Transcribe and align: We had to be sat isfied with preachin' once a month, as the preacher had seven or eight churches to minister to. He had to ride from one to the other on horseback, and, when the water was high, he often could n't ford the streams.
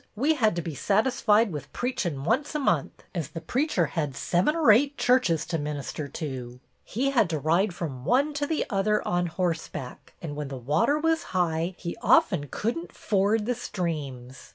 We 0.15 0.33
had 0.33 0.55
to 0.55 0.63
be 0.63 0.73
sat 0.73 1.05
isfied 1.05 1.51
with 1.51 1.71
preachin' 1.73 2.23
once 2.23 2.55
a 2.55 2.59
month, 2.59 3.03
as 3.13 3.27
the 3.27 3.39
preacher 3.39 3.85
had 3.85 4.15
seven 4.15 4.55
or 4.55 4.71
eight 4.71 4.97
churches 4.97 5.45
to 5.45 5.59
minister 5.59 6.07
to. 6.07 6.59
He 6.83 7.11
had 7.11 7.29
to 7.29 7.37
ride 7.37 7.75
from 7.75 8.03
one 8.03 8.33
to 8.33 8.47
the 8.47 8.65
other 8.67 9.07
on 9.07 9.27
horseback, 9.27 10.13
and, 10.19 10.35
when 10.35 10.47
the 10.47 10.57
water 10.57 10.97
was 10.97 11.21
high, 11.37 11.75
he 11.77 11.95
often 12.01 12.47
could 12.47 12.75
n't 12.79 12.91
ford 12.95 13.45
the 13.45 13.53
streams. 13.53 14.49